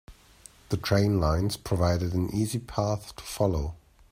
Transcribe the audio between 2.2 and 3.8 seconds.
easy path to follow.